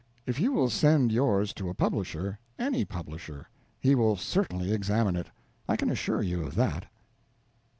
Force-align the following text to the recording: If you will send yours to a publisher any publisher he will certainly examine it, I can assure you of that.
If 0.25 0.39
you 0.39 0.51
will 0.51 0.71
send 0.71 1.11
yours 1.11 1.53
to 1.53 1.69
a 1.69 1.75
publisher 1.75 2.39
any 2.57 2.83
publisher 2.83 3.47
he 3.79 3.93
will 3.93 4.15
certainly 4.15 4.71
examine 4.73 5.15
it, 5.15 5.27
I 5.69 5.75
can 5.75 5.91
assure 5.91 6.23
you 6.23 6.41
of 6.43 6.55
that. 6.55 6.87